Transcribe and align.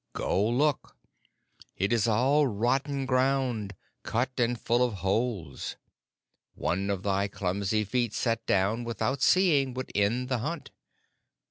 "Go 0.13 0.49
look. 0.49 0.97
It 1.77 1.93
is 1.93 2.07
all 2.07 2.47
rotten 2.47 3.05
ground, 3.05 3.75
cut 4.01 4.31
and 4.39 4.59
full 4.59 4.83
of 4.83 4.95
holes. 5.05 5.75
One 6.55 6.89
of 6.89 7.03
thy 7.03 7.27
clumsy 7.27 7.83
feet 7.83 8.15
set 8.15 8.43
down 8.47 8.83
without 8.83 9.21
seeing 9.21 9.75
would 9.75 9.91
end 9.93 10.27
the 10.27 10.39
hunt. 10.39 10.71